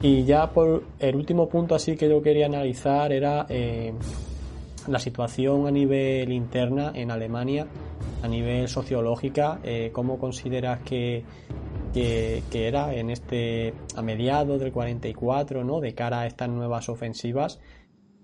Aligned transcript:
Y 0.00 0.24
ya 0.24 0.52
por 0.52 0.84
el 0.98 1.16
último 1.16 1.48
punto 1.48 1.74
así 1.74 1.96
que 1.96 2.08
yo 2.08 2.20
quería 2.20 2.46
analizar 2.46 3.12
era 3.12 3.46
eh, 3.48 3.94
la 4.88 4.98
situación 4.98 5.66
a 5.66 5.70
nivel 5.70 6.32
interna 6.32 6.92
en 6.94 7.10
Alemania, 7.10 7.66
a 8.22 8.28
nivel 8.28 8.68
sociológica, 8.68 9.60
eh, 9.64 9.90
cómo 9.92 10.18
consideras 10.18 10.80
que, 10.80 11.24
que, 11.94 12.42
que, 12.50 12.68
era 12.68 12.94
en 12.94 13.10
este 13.10 13.72
a 13.96 14.02
mediados 14.02 14.60
del 14.60 14.72
44, 14.72 15.64
¿no? 15.64 15.80
De 15.80 15.94
cara 15.94 16.20
a 16.20 16.26
estas 16.26 16.50
nuevas 16.50 16.88
ofensivas, 16.90 17.58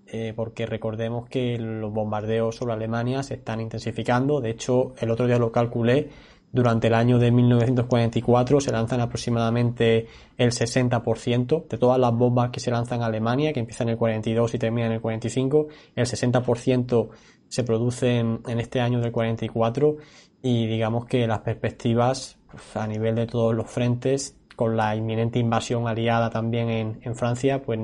eh, 0.05 0.33
porque 0.35 0.67
recordemos 0.67 1.27
que 1.27 1.57
los 1.57 1.91
bombardeos 1.91 2.55
sobre 2.55 2.73
Alemania 2.73 3.23
se 3.23 3.33
están 3.33 3.59
intensificando. 3.59 4.41
De 4.41 4.51
hecho, 4.51 4.93
el 4.99 5.09
otro 5.09 5.25
día 5.25 5.39
lo 5.39 5.51
calculé 5.51 6.09
durante 6.53 6.87
el 6.87 6.93
año 6.93 7.17
de 7.17 7.31
1944 7.31 8.61
se 8.61 8.71
lanzan 8.71 9.01
aproximadamente 9.01 10.07
el 10.37 10.51
60% 10.51 11.67
de 11.67 11.77
todas 11.79 11.99
las 11.99 12.13
bombas 12.13 12.51
que 12.51 12.59
se 12.59 12.69
lanzan 12.69 12.99
en 12.99 13.05
Alemania, 13.05 13.51
que 13.51 13.59
empiezan 13.59 13.87
en 13.87 13.93
el 13.93 13.97
42 13.97 14.53
y 14.53 14.59
terminan 14.59 14.91
en 14.91 14.95
el 14.97 15.01
45, 15.01 15.67
el 15.95 16.05
60% 16.05 17.09
se 17.47 17.63
producen 17.63 18.41
en 18.47 18.59
este 18.59 18.81
año 18.81 19.01
del 19.01 19.11
44 19.11 19.97
y 20.43 20.67
digamos 20.67 21.05
que 21.07 21.25
las 21.25 21.39
perspectivas 21.39 22.37
pues, 22.49 22.63
a 22.75 22.85
nivel 22.85 23.15
de 23.15 23.25
todos 23.25 23.55
los 23.55 23.69
frentes, 23.69 24.37
con 24.55 24.77
la 24.77 24.95
inminente 24.95 25.39
invasión 25.39 25.87
aliada 25.87 26.29
también 26.29 26.99
en, 27.01 27.15
Francia, 27.15 27.63
pues 27.63 27.79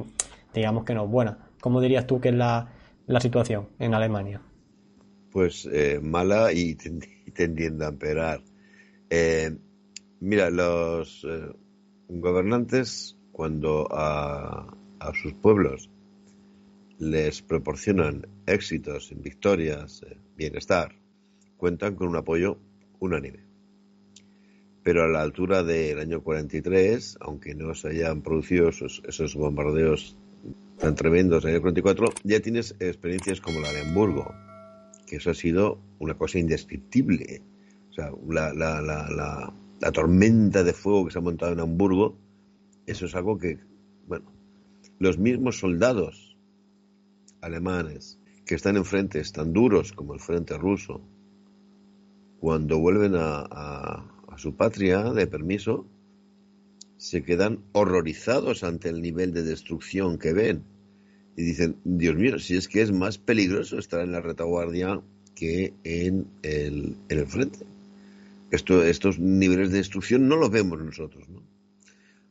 digamos 0.54 0.86
que 0.86 0.94
no 0.94 1.06
es 1.06 1.10
buena. 1.10 1.50
¿Cómo 1.60 1.82
dirías 1.82 2.06
tú 2.06 2.22
que 2.22 2.30
es 2.30 2.36
la, 2.36 2.72
la 3.08 3.20
situación 3.20 3.70
en 3.80 3.96
Alemania? 3.96 4.44
Pues 5.32 5.68
eh, 5.72 6.00
mala 6.04 6.54
y 6.54 6.76
tendiendo 7.34 7.86
a 7.86 7.90
empeorar. 7.90 8.42
Eh, 9.10 9.58
mira, 10.20 10.52
los 10.52 11.26
eh, 11.28 11.52
gobernantes 12.10 13.18
cuando 13.32 13.88
a, 13.92 14.76
sus 15.22 15.34
pueblos 15.34 15.90
les 17.00 17.42
proporcionan 17.42 18.28
éxitos, 18.46 19.12
victorias, 19.16 20.04
eh, 20.04 20.18
bienestar, 20.36 20.96
cuentan 21.58 21.96
con 21.96 22.10
un 22.10 22.18
apoyo 22.18 22.60
unánime. 23.00 23.40
Pero 24.84 25.04
a 25.04 25.08
la 25.08 25.22
altura 25.22 25.64
del 25.64 26.00
año 26.00 26.22
43, 26.22 27.18
aunque 27.22 27.56
no 27.56 27.74
se 27.74 27.90
hayan 27.90 28.22
producido 28.22 28.70
esos, 28.70 29.02
esos 29.08 29.36
bombardeos 29.36 30.18
tan 30.78 30.96
tremendos 30.96 31.46
en 31.46 31.56
el 31.56 31.62
44, 31.62 32.14
ya 32.24 32.40
tienes 32.42 32.76
experiencias 32.80 33.42
como 33.42 33.60
la 33.60 33.72
de 33.72 33.82
Hamburgo, 33.82 34.34
que 35.08 35.18
eso 35.18 35.32
ha 35.32 35.34
sido 35.34 35.80
una 36.00 36.16
cosa 36.16 36.40
indescriptible 36.40 37.42
o 37.90 37.94
sea, 37.94 38.12
la, 38.28 38.54
la, 38.54 38.82
la, 38.82 39.54
la, 39.80 39.92
tormenta 39.92 40.64
de 40.64 40.74
fuego 40.74 41.06
que 41.06 41.12
se 41.12 41.20
ha 41.20 41.22
montado 41.22 41.54
en 41.54 41.60
Hamburgo, 41.60 42.18
eso 42.86 43.06
es 43.06 43.16
algo 43.16 43.38
que, 43.38 43.60
bueno, 44.08 44.32
los 45.00 45.18
mismos 45.18 45.60
soldados 45.60 46.38
alemanes 47.42 48.20
que 48.46 48.56
están 48.56 48.78
en 48.78 48.86
frentes 48.86 49.32
tan 49.32 49.54
duros 49.54 49.92
como 49.94 50.14
el 50.14 50.20
frente 50.20 50.58
ruso, 50.58 51.02
cuando 52.40 52.80
vuelven 52.80 53.14
a, 53.16 54.06
su 54.38 54.56
patria 54.56 55.04
de 55.12 55.28
permiso, 55.28 55.86
se 56.96 57.24
quedan 57.24 57.60
horrorizados 57.74 58.64
ante 58.64 58.88
el 58.88 59.02
nivel 59.02 59.34
de 59.34 59.44
destrucción 59.44 60.18
que 60.18 60.32
ven. 60.32 60.64
Y 61.36 61.44
dicen, 61.44 61.76
Dios 61.84 62.16
mío, 62.16 62.40
si 62.40 62.56
es 62.56 62.70
que 62.70 62.82
es 62.82 62.94
más 62.94 63.18
peligroso 63.18 63.78
estar 63.78 64.00
en 64.00 64.14
la 64.14 64.22
retaguardia 64.22 65.02
que 65.36 65.74
en 65.84 66.28
el, 66.42 66.96
en 67.10 67.20
el 67.20 67.28
frente. 67.28 67.66
Esto, 68.52 68.84
estos 68.84 69.20
niveles 69.20 69.72
de 69.72 69.78
destrucción 69.78 70.28
no 70.28 70.36
los 70.36 70.50
vemos 70.50 70.80
nosotros. 70.80 71.28
¿no? 71.30 71.44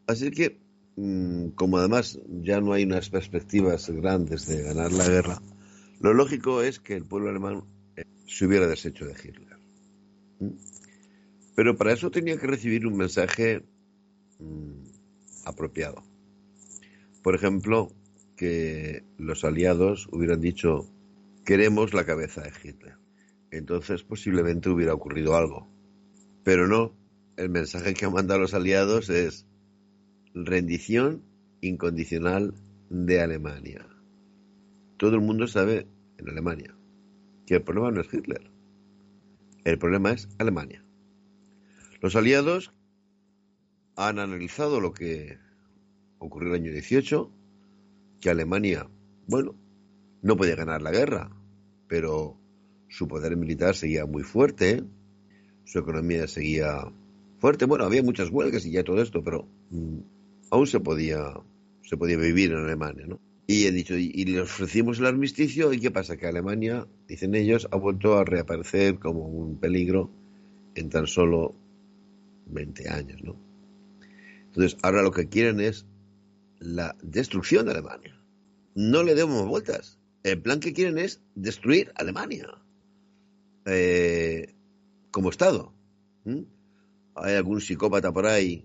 Así 0.06 0.30
que, 0.30 0.58
mmm, 0.96 1.48
como 1.50 1.78
además 1.78 2.18
ya 2.42 2.60
no 2.60 2.72
hay 2.72 2.84
unas 2.84 3.10
perspectivas 3.10 3.88
grandes 3.90 4.46
de 4.46 4.62
ganar 4.62 4.92
la 4.92 5.08
guerra, 5.08 5.42
lo 6.00 6.14
lógico 6.14 6.62
es 6.62 6.80
que 6.80 6.94
el 6.94 7.04
pueblo 7.04 7.30
alemán 7.30 7.64
eh, 7.96 8.04
se 8.26 8.46
hubiera 8.46 8.66
deshecho 8.66 9.04
de 9.04 9.12
Hitler. 9.12 9.56
¿Mm? 10.40 10.50
Pero 11.54 11.76
para 11.76 11.92
eso 11.92 12.10
tenía 12.10 12.38
que 12.38 12.46
recibir 12.46 12.86
un 12.86 12.96
mensaje 12.96 13.62
mmm, 14.38 14.84
apropiado. 15.44 16.02
Por 17.22 17.34
ejemplo, 17.34 17.92
que 18.36 19.02
los 19.18 19.44
aliados 19.44 20.08
hubieran 20.12 20.40
dicho 20.40 20.88
queremos 21.44 21.92
la 21.92 22.04
cabeza 22.04 22.42
de 22.42 22.52
Hitler. 22.62 22.94
Entonces 23.50 24.02
posiblemente 24.02 24.70
hubiera 24.70 24.94
ocurrido 24.94 25.34
algo. 25.36 25.66
Pero 26.44 26.66
no, 26.66 26.94
el 27.36 27.50
mensaje 27.50 27.94
que 27.94 28.04
han 28.04 28.12
mandado 28.12 28.40
los 28.40 28.54
aliados 28.54 29.10
es 29.10 29.46
rendición 30.34 31.22
incondicional 31.60 32.54
de 32.90 33.20
Alemania. 33.20 33.86
Todo 34.96 35.14
el 35.14 35.20
mundo 35.20 35.46
sabe 35.46 35.86
en 36.18 36.28
Alemania 36.28 36.74
que 37.46 37.54
el 37.54 37.62
problema 37.62 37.90
no 37.90 38.00
es 38.00 38.12
Hitler. 38.12 38.50
El 39.64 39.78
problema 39.78 40.12
es 40.12 40.28
Alemania. 40.38 40.84
Los 42.00 42.16
aliados 42.16 42.72
han 43.96 44.18
analizado 44.18 44.80
lo 44.80 44.92
que 44.92 45.38
ocurrió 46.18 46.50
el 46.54 46.62
año 46.62 46.72
18, 46.72 47.32
que 48.20 48.30
Alemania, 48.30 48.88
bueno, 49.26 49.54
no 50.22 50.36
podía 50.36 50.56
ganar 50.56 50.82
la 50.82 50.90
guerra, 50.90 51.30
pero 51.88 52.38
su 52.88 53.08
poder 53.08 53.36
militar 53.36 53.74
seguía 53.74 54.06
muy 54.06 54.22
fuerte, 54.22 54.84
su 55.68 55.78
economía 55.78 56.26
seguía 56.26 56.90
fuerte. 57.38 57.66
Bueno, 57.66 57.84
había 57.84 58.02
muchas 58.02 58.30
huelgas 58.30 58.64
y 58.64 58.70
ya 58.70 58.84
todo 58.84 59.02
esto, 59.02 59.22
pero 59.22 59.46
mmm, 59.70 59.98
aún 60.50 60.66
se 60.66 60.80
podía, 60.80 61.34
se 61.82 61.96
podía 61.96 62.16
vivir 62.16 62.52
en 62.52 62.58
Alemania, 62.58 63.06
¿no? 63.06 63.20
Y 63.46 63.64
he 63.64 63.72
dicho, 63.72 63.96
y, 63.96 64.10
y 64.14 64.24
le 64.24 64.40
ofrecimos 64.40 64.98
el 64.98 65.06
armisticio, 65.06 65.72
¿y 65.72 65.80
qué 65.80 65.90
pasa? 65.90 66.16
Que 66.16 66.26
Alemania, 66.26 66.86
dicen 67.06 67.34
ellos, 67.34 67.68
ha 67.70 67.76
vuelto 67.76 68.16
a 68.16 68.24
reaparecer 68.24 68.98
como 68.98 69.26
un 69.26 69.58
peligro 69.58 70.10
en 70.74 70.88
tan 70.88 71.06
solo 71.06 71.54
20 72.46 72.88
años, 72.88 73.22
¿no? 73.22 73.36
Entonces, 74.46 74.78
ahora 74.82 75.02
lo 75.02 75.12
que 75.12 75.28
quieren 75.28 75.60
es 75.60 75.86
la 76.58 76.96
destrucción 77.02 77.66
de 77.66 77.72
Alemania. 77.72 78.18
No 78.74 79.02
le 79.02 79.14
demos 79.14 79.46
vueltas. 79.46 79.98
El 80.22 80.40
plan 80.40 80.60
que 80.60 80.72
quieren 80.72 80.98
es 80.98 81.22
destruir 81.34 81.92
Alemania. 81.94 82.48
Eh, 83.66 84.54
como 85.10 85.30
Estado. 85.30 85.72
Hay 87.14 87.34
algún 87.34 87.60
psicópata 87.60 88.12
por 88.12 88.26
ahí, 88.26 88.64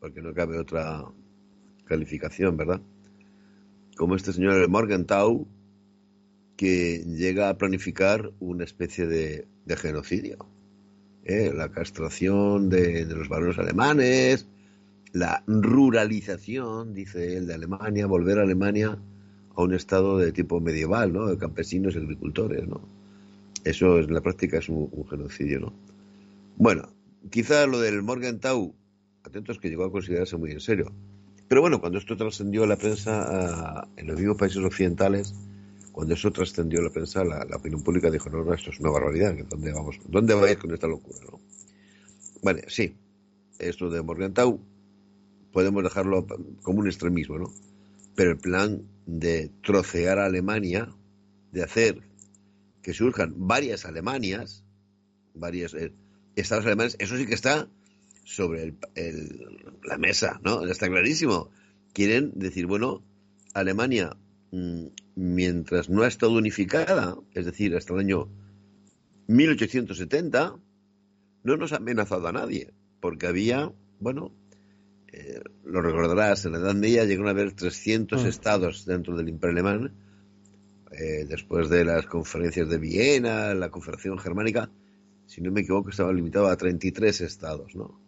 porque 0.00 0.20
no 0.20 0.34
cabe 0.34 0.58
otra 0.58 1.04
calificación, 1.84 2.56
¿verdad? 2.56 2.80
Como 3.96 4.16
este 4.16 4.32
señor 4.32 4.68
Morgenthau, 4.68 5.46
que 6.56 7.04
llega 7.06 7.48
a 7.48 7.56
planificar 7.56 8.32
una 8.38 8.64
especie 8.64 9.06
de, 9.06 9.46
genocidio. 9.76 10.46
¿eh? 11.24 11.52
La 11.54 11.70
castración 11.70 12.68
de, 12.68 13.06
de, 13.06 13.14
los 13.14 13.28
varones 13.28 13.58
alemanes, 13.58 14.46
la 15.12 15.42
ruralización, 15.46 16.92
dice 16.92 17.36
él, 17.36 17.46
de 17.46 17.54
Alemania, 17.54 18.06
volver 18.06 18.38
a 18.38 18.42
Alemania 18.42 18.98
a 19.54 19.62
un 19.62 19.74
estado 19.74 20.18
de 20.18 20.32
tipo 20.32 20.60
medieval, 20.60 21.12
¿no? 21.12 21.26
De 21.26 21.38
campesinos 21.38 21.94
y 21.94 21.98
agricultores, 21.98 22.66
¿no? 22.66 22.99
Eso 23.64 23.98
en 23.98 24.12
la 24.12 24.20
práctica 24.20 24.58
es 24.58 24.68
un, 24.68 24.90
genocidio, 25.08 25.60
¿no? 25.60 25.72
Bueno, 26.56 26.88
quizá 27.30 27.66
lo 27.66 27.80
del 27.80 28.02
Morgenthau, 28.02 28.74
atentos 29.22 29.58
que 29.58 29.68
llegó 29.68 29.84
a 29.84 29.92
considerarse 29.92 30.36
muy 30.36 30.52
en 30.52 30.60
serio. 30.60 30.92
Pero 31.48 31.60
bueno, 31.60 31.80
cuando 31.80 31.98
esto 31.98 32.16
trascendió 32.16 32.64
a 32.64 32.66
la 32.66 32.76
prensa 32.76 33.86
uh, 33.86 34.00
en 34.00 34.06
los 34.06 34.18
mismos 34.18 34.36
países 34.36 34.62
occidentales, 34.62 35.34
cuando 35.92 36.14
eso 36.14 36.30
trascendió 36.30 36.80
a 36.80 36.84
la 36.84 36.90
prensa, 36.90 37.24
la, 37.24 37.44
la, 37.44 37.56
opinión 37.56 37.82
pública 37.82 38.10
dijo, 38.10 38.30
no, 38.30 38.44
no, 38.44 38.54
esto 38.54 38.70
es 38.70 38.80
una 38.80 38.90
barbaridad, 38.90 39.34
¿dónde 39.48 39.72
vamos? 39.72 39.98
¿Dónde 40.08 40.34
va 40.34 40.46
a 40.46 40.52
ir 40.52 40.58
con 40.58 40.72
esta 40.72 40.86
locura? 40.86 41.18
¿no? 41.30 41.40
Vale, 42.42 42.64
sí, 42.68 42.94
esto 43.58 43.90
de 43.90 44.02
Morgenthau 44.02 44.60
podemos 45.52 45.82
dejarlo 45.82 46.26
como 46.62 46.80
un 46.80 46.86
extremismo, 46.86 47.38
¿no? 47.38 47.52
Pero 48.14 48.30
el 48.30 48.38
plan 48.38 48.82
de 49.06 49.50
trocear 49.62 50.18
a 50.18 50.26
Alemania, 50.26 50.88
de 51.52 51.62
hacer 51.62 52.09
que 52.82 52.94
surjan 52.94 53.34
varias 53.36 53.84
Alemanias, 53.84 54.64
varias 55.34 55.74
eh, 55.74 55.92
estados 56.36 56.66
alemanes, 56.66 56.96
eso 56.98 57.16
sí 57.16 57.26
que 57.26 57.34
está 57.34 57.68
sobre 58.24 58.62
el, 58.62 58.76
el, 58.94 59.46
la 59.84 59.98
mesa, 59.98 60.40
¿no? 60.42 60.64
Está 60.66 60.88
clarísimo. 60.88 61.50
quieren 61.92 62.32
decir, 62.34 62.66
bueno, 62.66 63.02
Alemania, 63.54 64.16
mm, 64.52 64.86
mientras 65.16 65.88
no 65.88 66.02
ha 66.02 66.08
estado 66.08 66.32
unificada, 66.32 67.16
es 67.34 67.46
decir, 67.46 67.74
hasta 67.76 67.94
el 67.94 68.00
año 68.00 68.28
1870, 69.26 70.56
no 71.42 71.56
nos 71.56 71.72
ha 71.72 71.76
amenazado 71.76 72.28
a 72.28 72.32
nadie, 72.32 72.72
porque 73.00 73.26
había, 73.26 73.72
bueno, 73.98 74.32
eh, 75.12 75.40
lo 75.64 75.82
recordarás, 75.82 76.44
en 76.44 76.52
la 76.52 76.58
Edad 76.58 76.74
Media 76.74 77.04
llegaron 77.04 77.28
a 77.28 77.30
haber 77.30 77.52
300 77.52 78.22
mm. 78.22 78.26
estados 78.26 78.84
dentro 78.86 79.16
del 79.16 79.28
Imperio 79.28 79.52
Alemán, 79.52 79.92
eh, 80.92 81.24
después 81.28 81.68
de 81.68 81.84
las 81.84 82.06
conferencias 82.06 82.68
de 82.68 82.78
Viena, 82.78 83.54
la 83.54 83.70
Confederación 83.70 84.18
Germánica, 84.18 84.70
si 85.26 85.40
no 85.40 85.52
me 85.52 85.60
equivoco, 85.60 85.90
estaba 85.90 86.12
limitado 86.12 86.48
a 86.48 86.56
33 86.56 87.20
estados, 87.20 87.76
¿no? 87.76 88.00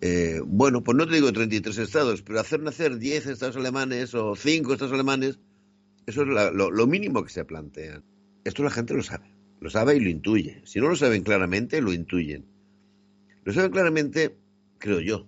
Eh, 0.00 0.40
bueno, 0.44 0.82
pues 0.82 0.96
no 0.96 1.06
te 1.06 1.14
digo 1.14 1.32
33 1.32 1.78
estados, 1.78 2.22
pero 2.22 2.40
hacer 2.40 2.60
nacer 2.60 2.98
10 2.98 3.26
estados 3.26 3.56
alemanes 3.56 4.14
o 4.14 4.34
5 4.34 4.72
estados 4.72 4.92
alemanes, 4.92 5.38
eso 6.06 6.22
es 6.22 6.28
lo, 6.28 6.86
mínimo 6.86 7.22
que 7.24 7.30
se 7.30 7.44
plantea. 7.44 8.02
Esto 8.44 8.62
la 8.62 8.70
gente 8.70 8.94
lo 8.94 9.02
sabe, 9.02 9.30
lo 9.60 9.70
sabe 9.70 9.96
y 9.96 10.00
lo 10.00 10.10
intuye. 10.10 10.60
Si 10.64 10.80
no 10.80 10.88
lo 10.88 10.96
saben 10.96 11.22
claramente, 11.22 11.80
lo 11.80 11.92
intuyen. 11.92 12.44
Lo 13.44 13.52
saben 13.52 13.70
claramente, 13.70 14.36
creo 14.78 15.00
yo, 15.00 15.26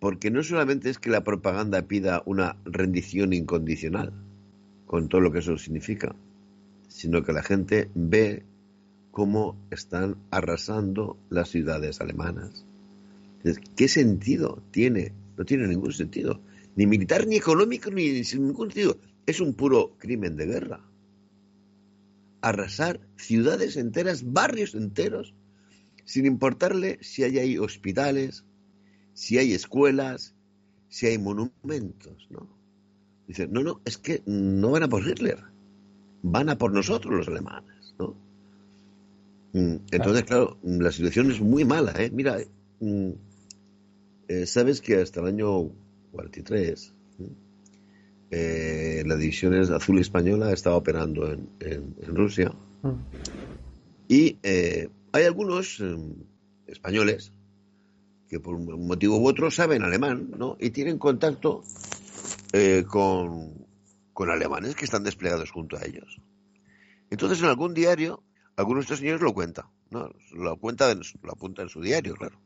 porque 0.00 0.30
no 0.30 0.42
solamente 0.42 0.90
es 0.90 0.98
que 0.98 1.10
la 1.10 1.24
propaganda 1.24 1.82
pida 1.82 2.22
una 2.26 2.56
rendición 2.64 3.32
incondicional, 3.32 4.12
con 4.94 5.08
todo 5.08 5.22
lo 5.22 5.32
que 5.32 5.40
eso 5.40 5.58
significa, 5.58 6.14
sino 6.86 7.24
que 7.24 7.32
la 7.32 7.42
gente 7.42 7.90
ve 7.96 8.44
cómo 9.10 9.58
están 9.72 10.18
arrasando 10.30 11.18
las 11.30 11.48
ciudades 11.48 12.00
alemanas 12.00 12.64
¿Qué 13.74 13.88
sentido 13.88 14.62
tiene? 14.70 15.12
No 15.36 15.44
tiene 15.44 15.66
ningún 15.66 15.92
sentido. 15.92 16.40
Ni 16.76 16.86
militar, 16.86 17.26
ni 17.26 17.34
económico, 17.34 17.90
ni 17.90 18.22
sin 18.22 18.46
ningún 18.46 18.70
sentido. 18.70 18.96
Es 19.26 19.40
un 19.40 19.54
puro 19.54 19.96
crimen 19.98 20.36
de 20.36 20.46
guerra. 20.46 20.80
Arrasar 22.40 23.00
ciudades 23.16 23.76
enteras, 23.76 24.32
barrios 24.32 24.76
enteros, 24.76 25.34
sin 26.04 26.24
importarle 26.24 27.00
si 27.00 27.24
hay 27.24 27.58
hospitales, 27.58 28.44
si 29.12 29.38
hay 29.38 29.54
escuelas, 29.54 30.36
si 30.88 31.06
hay 31.06 31.18
monumentos, 31.18 32.28
¿no? 32.30 32.62
Dice, 33.26 33.46
no, 33.46 33.62
no, 33.62 33.80
es 33.84 33.98
que 33.98 34.22
no 34.26 34.70
van 34.70 34.82
a 34.82 34.88
por 34.88 35.06
Hitler, 35.06 35.38
van 36.22 36.48
a 36.48 36.58
por 36.58 36.72
nosotros 36.72 37.14
los 37.14 37.28
alemanes, 37.28 37.94
¿no? 37.98 38.14
Mm, 39.52 39.76
entonces, 39.92 40.24
claro, 40.24 40.58
la 40.62 40.92
situación 40.92 41.30
es 41.30 41.40
muy 41.40 41.64
mala, 41.64 41.92
¿eh? 41.96 42.10
Mira, 42.12 42.38
mm, 42.80 43.10
eh, 44.28 44.46
Sabes 44.46 44.80
que 44.80 45.00
hasta 45.00 45.20
el 45.20 45.26
año 45.26 45.70
43 46.12 46.92
eh, 48.30 49.04
la 49.06 49.16
división 49.16 49.54
azul 49.54 50.00
española 50.00 50.52
estaba 50.52 50.76
operando 50.76 51.30
en, 51.30 51.94
Rusia 52.06 52.52
mm. 52.82 52.88
y 54.08 54.38
eh, 54.42 54.88
hay 55.12 55.24
algunos 55.24 55.78
em, 55.80 56.14
españoles 56.66 57.32
que 58.28 58.40
por 58.40 58.56
un 58.56 58.86
motivo 58.86 59.18
u 59.18 59.28
otro 59.28 59.50
saben 59.50 59.82
alemán 59.82 60.30
¿no? 60.36 60.56
y 60.58 60.70
tienen 60.70 60.98
contacto 60.98 61.62
con, 62.88 63.66
con 64.12 64.30
alemanes 64.30 64.74
que 64.74 64.84
están 64.84 65.04
desplegados 65.04 65.50
junto 65.50 65.76
a 65.76 65.84
ellos. 65.84 66.20
Entonces 67.10 67.40
en 67.40 67.46
algún 67.46 67.74
diario, 67.74 68.22
algunos 68.56 68.82
de 68.82 68.84
estos 68.84 68.98
señores 69.00 69.20
lo 69.20 69.34
cuentan, 69.34 69.66
¿no? 69.90 70.10
lo, 70.32 70.56
cuenta 70.58 70.92
lo 70.94 71.32
apunta 71.32 71.62
en 71.62 71.68
su 71.68 71.80
diario, 71.80 72.14
claro 72.14 72.38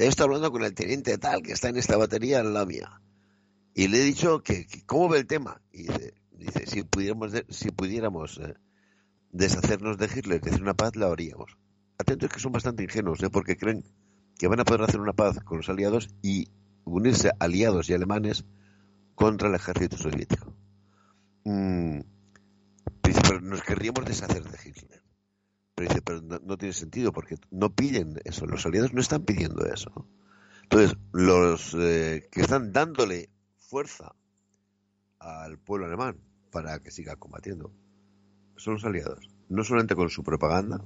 yo 0.00 0.08
estoy 0.08 0.24
hablando 0.24 0.50
con 0.50 0.64
el 0.64 0.74
teniente 0.74 1.18
tal 1.18 1.42
que 1.42 1.52
está 1.52 1.68
en 1.68 1.76
esta 1.76 1.96
batería 1.96 2.40
en 2.40 2.54
la 2.54 2.64
mía. 2.64 3.00
Y 3.74 3.88
le 3.88 3.98
he 3.98 4.04
dicho 4.04 4.42
que, 4.42 4.66
cómo 4.86 5.08
ve 5.08 5.18
el 5.18 5.26
tema. 5.26 5.60
Y 5.72 5.82
dice, 6.32 6.66
si 6.66 6.82
pudiéramos, 6.82 7.32
si 7.48 7.70
pudiéramos 7.70 8.38
eh, 8.38 8.54
deshacernos 9.30 9.98
de 9.98 10.06
Hitler, 10.06 10.40
decir 10.40 10.62
una 10.62 10.74
paz, 10.74 10.96
la 10.96 11.06
haríamos. 11.06 11.56
Atentos 11.98 12.30
que 12.30 12.40
son 12.40 12.52
bastante 12.52 12.82
ingenuos, 12.82 13.22
¿eh? 13.22 13.30
porque 13.30 13.56
creen 13.56 13.84
que 14.38 14.48
van 14.48 14.60
a 14.60 14.64
poder 14.64 14.82
hacer 14.82 15.00
una 15.00 15.12
paz 15.12 15.38
con 15.44 15.58
los 15.58 15.68
aliados 15.68 16.08
y 16.22 16.48
unirse 16.84 17.30
aliados 17.38 17.88
y 17.88 17.94
alemanes 17.94 18.44
contra 19.22 19.48
el 19.48 19.54
ejército 19.54 19.96
soviético. 19.96 20.52
Mm, 21.44 22.00
pero 23.02 23.40
nos 23.40 23.62
querríamos 23.62 24.04
deshacer 24.04 24.42
de 24.42 24.58
Hitler. 24.64 25.00
Pero 25.76 25.88
dice, 25.88 26.02
pero 26.02 26.20
no, 26.20 26.58
tiene 26.58 26.72
sentido 26.72 27.12
porque 27.12 27.36
no 27.52 27.70
piden 27.70 28.20
eso, 28.24 28.46
los 28.46 28.66
aliados 28.66 28.92
no 28.92 29.00
están 29.00 29.22
pidiendo 29.22 29.64
eso. 29.64 30.08
Entonces, 30.64 30.96
los 31.12 31.72
eh, 31.78 32.28
que 32.32 32.40
están 32.40 32.72
dándole 32.72 33.30
fuerza 33.60 34.12
al 35.20 35.56
pueblo 35.56 35.86
alemán 35.86 36.16
para 36.50 36.80
que 36.80 36.90
siga 36.90 37.14
combatiendo 37.14 37.70
son 38.56 38.74
los 38.74 38.84
aliados. 38.84 39.30
No 39.48 39.62
solamente 39.62 39.94
con 39.94 40.10
su 40.10 40.24
propaganda, 40.24 40.82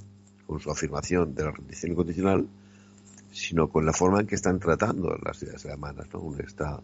con 0.47 0.61
su 0.61 0.71
afirmación 0.71 1.35
de 1.35 1.45
la 1.45 1.53
rendición 1.53 1.93
incondicional, 1.93 2.47
sino 3.33 3.69
con 3.69 3.87
la 3.87 3.95
forma 3.95 4.21
en 4.21 4.27
que 4.27 4.35
están 4.35 4.61
tratando 4.61 5.17
las 5.25 5.39
ciudades 5.39 5.65
alemanas, 5.65 6.07
¿no? 6.13 6.37
Está, 6.37 6.83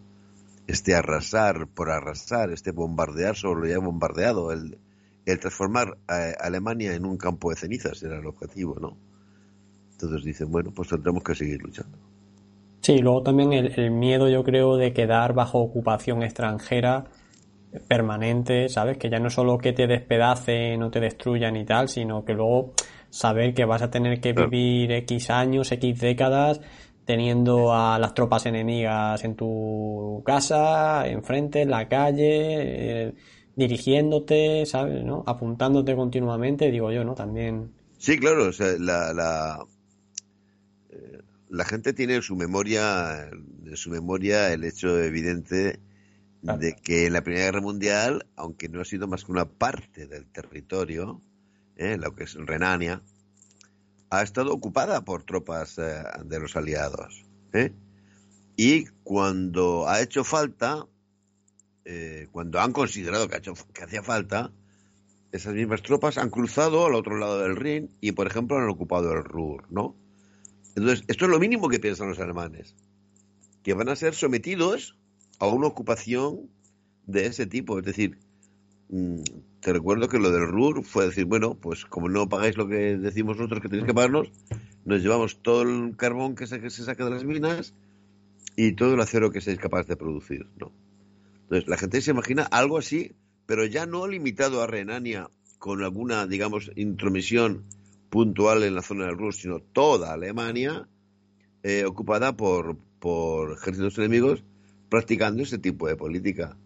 este 0.67 0.95
arrasar 0.95 1.69
por 1.69 1.91
arrasar, 1.91 2.51
este 2.51 2.71
bombardear 2.71 3.37
sobre 3.37 3.69
lo 3.69 3.75
ya 3.75 3.79
bombardeado, 3.85 4.53
el, 4.53 4.79
el 5.27 5.39
transformar 5.39 5.99
a 6.09 6.31
Alemania 6.41 6.95
en 6.95 7.05
un 7.05 7.17
campo 7.17 7.51
de 7.51 7.57
cenizas 7.57 8.03
era 8.03 8.19
el 8.19 8.27
objetivo, 8.27 8.77
¿no? 8.81 8.97
Entonces 9.93 10.25
dicen, 10.25 10.51
bueno, 10.51 10.73
pues 10.75 10.89
tendremos 10.89 11.23
que 11.23 11.35
seguir 11.35 11.63
luchando. 11.63 11.97
Sí, 12.81 12.99
luego 12.99 13.23
también 13.23 13.53
el, 13.53 13.91
miedo, 13.93 14.29
yo 14.29 14.43
creo, 14.43 14.77
de 14.77 14.93
quedar 14.93 15.35
bajo 15.35 15.61
ocupación 15.61 16.25
extranjera 16.25 17.05
permanente, 17.87 18.69
¿sabes? 18.69 18.99
Que 18.99 19.09
ya 19.09 19.21
no 19.21 19.31
solo 19.31 19.57
que 19.59 19.73
te 19.73 19.87
despedacen 19.87 20.81
no 20.81 20.91
te 20.91 20.99
destruyan 20.99 21.57
y 21.57 21.65
tal, 21.65 21.89
sino 21.89 22.25
que 22.25 22.35
luego 22.35 22.73
saber 23.09 23.55
que 23.55 23.65
vas 23.65 23.83
a 23.83 23.91
tener 23.91 24.21
que 24.21 24.33
vivir 24.33 24.91
X 24.91 25.31
años, 25.31 25.71
X 25.71 26.01
décadas 26.01 26.61
teniendo 27.05 27.75
a 27.75 27.99
las 27.99 28.15
tropas 28.15 28.47
enemigas 28.47 29.25
en 29.25 29.35
tu 29.35 30.23
casa, 30.25 31.07
enfrente, 31.07 31.63
en 31.63 31.71
la 31.71 31.89
calle, 31.89 33.07
eh, 33.09 33.15
dirigiéndote, 33.57 34.65
¿sabes? 34.67 35.05
¿no? 35.05 35.25
Apuntándote 35.27 35.95
continuamente, 35.97 36.71
digo 36.71 36.93
yo, 36.93 37.05
¿no? 37.05 37.15
También. 37.15 37.73
Sí, 37.99 38.19
claro, 38.19 38.49
o 38.49 38.53
sea, 38.53 38.75
la, 38.79 39.13
la, 39.13 39.65
eh, 40.91 41.19
la 41.49 41.65
gente 41.65 41.93
tiene 41.93 42.17
en 42.17 42.23
su 42.23 42.37
memoria, 42.37 43.29
en 43.31 43.77
su 43.77 43.91
memoria 43.91 44.53
el 44.53 44.65
hecho 44.65 45.01
evidente 45.01 45.81
de 46.43 46.75
que 46.75 47.07
en 47.07 47.13
la 47.13 47.23
Primera 47.23 47.47
Guerra 47.47 47.61
Mundial, 47.61 48.27
aunque 48.35 48.69
no 48.69 48.81
ha 48.81 48.85
sido 48.85 49.07
más 49.07 49.25
que 49.25 49.33
una 49.33 49.45
parte 49.45 50.07
del 50.07 50.27
territorio, 50.27 51.23
¿eh? 51.77 51.97
lo 51.97 52.15
que 52.15 52.25
es 52.25 52.35
Renania, 52.35 53.03
ha 54.13 54.23
estado 54.23 54.53
ocupada 54.53 55.07
por 55.07 55.25
tropas 55.25 55.79
eh, 55.79 56.03
de 56.27 56.39
los 56.39 56.55
aliados. 56.55 57.25
¿eh? 57.55 57.73
Y 58.59 58.85
cuando 59.05 59.89
ha 59.89 60.03
hecho 60.03 60.23
falta, 60.23 60.87
eh, 61.87 62.29
cuando 62.31 62.61
han 62.61 62.73
considerado 62.73 63.27
que, 63.27 63.41
que 63.41 63.83
hacía 63.83 64.03
falta, 64.03 64.53
esas 65.33 65.55
mismas 65.55 65.81
tropas 65.81 66.19
han 66.19 66.29
cruzado 66.29 66.85
al 66.85 66.95
otro 66.95 67.17
lado 67.17 67.39
del 67.41 67.57
Rin 67.57 67.89
y, 68.03 68.13
por 68.13 68.27
ejemplo, 68.27 68.59
han 68.59 68.69
ocupado 68.69 69.13
el 69.13 69.25
Ruhr, 69.25 69.65
¿no? 69.71 69.97
Entonces, 70.77 71.05
esto 71.09 71.25
es 71.25 71.31
lo 71.31 71.39
mínimo 71.39 71.71
que 71.71 71.81
piensan 71.81 72.09
los 72.09 72.19
alemanes, 72.19 72.77
que 73.63 73.73
van 73.73 73.89
a 73.89 73.97
ser 73.97 74.15
sometidos 74.15 74.95
a 75.39 75.47
una 75.47 75.69
ocupación 75.69 76.51
de 77.07 77.25
ese 77.25 77.47
tipo. 77.47 77.79
Es 77.79 77.87
decir, 77.87 78.19
te 79.61 79.73
recuerdo 79.73 80.09
que 80.09 80.19
lo 80.19 80.31
del 80.31 80.47
Ruhr 80.47 80.85
fue 80.85 81.07
decir, 81.07 81.25
bueno, 81.25 81.55
pues 81.55 81.87
como 81.87 82.09
no 82.09 82.29
pagáis 82.29 82.57
lo 82.59 82.69
que 82.69 82.99
decimos 82.99 83.39
nosotros 83.39 83.63
que 83.63 83.69
tenéis 83.69 83.87
que 83.87 83.95
pagarnos, 83.95 84.31
nos 84.85 85.03
llevamos 85.03 85.41
todo 85.41 85.63
el 85.63 85.97
carbón 85.97 86.35
que 86.35 86.47
se, 86.47 86.61
que 86.61 86.69
saca 86.69 87.05
de 87.05 87.11
las 87.11 87.25
minas 87.25 87.75
y 88.55 88.73
todo 88.73 88.95
el 88.95 89.01
acero 89.01 89.31
que 89.31 89.41
seáis 89.41 89.59
capaz 89.59 89.87
de 89.87 89.97
producir, 89.97 90.47
¿no? 90.59 90.73
Entonces, 91.45 91.69
la 91.69 91.79
gente 91.79 92.03
se 92.03 92.11
imagina 92.11 92.43
algo 92.43 92.77
así, 92.77 93.13
pero 93.47 93.65
ya 93.65 93.87
no 93.87 94.07
limitado 94.07 94.63
a 94.63 94.67
Renania 94.67 95.31
con 95.59 95.83
alguna, 95.83 96.27
digamos, 96.27 96.71
intromisión 96.77 97.65
puntual 98.11 98.63
en 98.65 98.75
la 98.75 98.83
zona 98.83 99.07
del 99.07 99.17
Rus, 99.17 99.37
sino 99.37 99.61
toda 99.61 100.13
Alemania 100.13 100.87
eh, 101.63 101.85
ocupada 101.87 102.37
por, 102.37 102.77
por 102.99 103.53
ejércitos 103.53 103.97
enemigos 103.99 104.45
practicando 104.91 105.43
ese 105.43 105.59
tipo 105.59 105.89
de 105.89 105.97
política. 105.97 106.57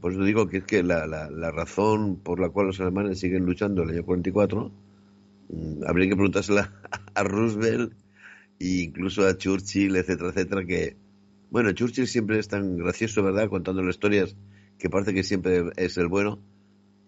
Por 0.00 0.12
eso 0.12 0.22
digo 0.22 0.48
que 0.48 0.58
es 0.58 0.64
que 0.64 0.82
la, 0.82 1.06
la, 1.06 1.50
razón 1.50 2.16
por 2.16 2.38
la 2.38 2.50
cual 2.50 2.66
los 2.66 2.80
alemanes 2.80 3.20
siguen 3.20 3.46
luchando 3.46 3.82
en 3.82 3.88
el 3.88 3.94
año 3.96 4.04
44 4.04 4.70
mm, 5.48 5.84
habría 5.86 6.08
que 6.08 6.14
preguntársela 6.14 6.74
a 7.14 7.22
Roosevelt 7.22 7.94
e 8.58 8.82
incluso 8.82 9.26
a 9.26 9.36
Churchill, 9.38 9.96
etcétera, 9.96 10.28
etcétera, 10.30 10.64
que 10.66 10.96
bueno, 11.50 11.72
Churchill 11.72 12.06
siempre 12.06 12.38
es 12.38 12.48
tan 12.48 12.76
gracioso, 12.76 13.22
¿verdad? 13.22 13.48
Contando 13.48 13.82
las 13.82 13.96
historias 13.96 14.36
que 14.78 14.90
parece 14.90 15.14
que 15.14 15.22
siempre 15.22 15.64
es 15.76 15.96
el 15.96 16.08
bueno. 16.08 16.38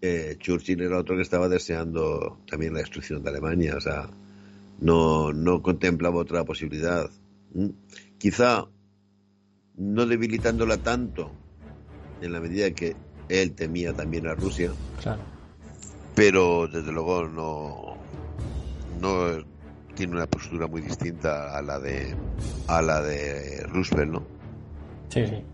Eh, 0.01 0.37
Churchill 0.39 0.83
era 0.83 0.99
otro 0.99 1.17
que 1.17 1.23
estaba 1.23 1.49
deseando 1.49 2.41
también 2.47 2.75
la 2.75 2.81
destrucción 2.81 3.23
de 3.23 3.31
Alemania, 3.31 3.77
o 3.77 3.81
sea, 3.81 4.11
no, 4.81 5.33
no 5.33 5.63
contemplaba 5.63 6.17
otra 6.17 6.45
posibilidad. 6.45 7.11
Quizá 8.19 8.67
no 9.77 10.07
debilitándola 10.07 10.79
tanto 10.79 11.31
en 12.25 12.33
la 12.33 12.41
medida 12.41 12.71
que 12.71 12.97
él 13.29 13.53
temía 13.53 13.93
también 13.93 14.27
a 14.27 14.35
Rusia. 14.35 14.71
Claro. 15.01 15.23
Pero 16.15 16.69
desde 16.69 16.93
luego 16.93 17.29
no, 17.29 17.97
no 19.01 19.45
tiene 19.95 20.15
una 20.15 20.27
postura 20.27 20.67
muy 20.67 20.81
distinta 20.81 21.57
a 21.57 21.63
la 21.63 21.79
de 21.79 22.15
a 22.69 22.83
la 22.83 23.03
de 23.03 23.65
Roosevelt, 23.69 24.13
¿no? 24.13 24.23
Sí, 25.09 25.27
sí. 25.27 25.45